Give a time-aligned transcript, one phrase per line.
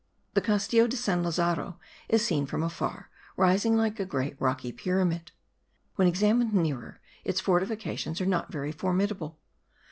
[0.33, 1.77] The Castillo de San Lazaro
[2.09, 5.31] is seen from afar rising like a great rocky pyramid;
[5.95, 9.37] when examined nearer its fortifications are not very formidable.